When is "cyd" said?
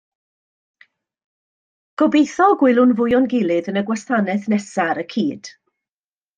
5.17-5.55